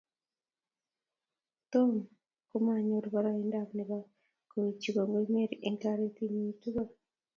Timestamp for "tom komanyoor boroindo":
1.71-3.61